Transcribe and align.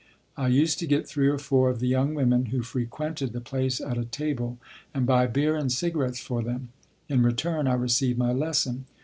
I 0.35 0.47
used 0.47 0.79
to 0.79 0.87
get 0.87 1.07
three 1.07 1.27
or 1.27 1.37
four 1.37 1.69
of 1.69 1.79
the 1.79 1.87
young 1.87 2.15
women 2.15 2.47
who 2.47 2.63
frequented 2.63 3.33
the 3.33 3.39
place 3.39 3.79
at 3.79 3.99
a 3.99 4.03
table 4.03 4.57
and 4.95 5.05
buy 5.05 5.27
beer 5.27 5.55
and 5.55 5.71
cigarettes 5.71 6.19
for 6.19 6.41
them. 6.41 6.69
In 7.07 7.21
return 7.21 7.67
I 7.67 7.75
received 7.75 8.17
my 8.17 8.33
lesson. 8.33 8.85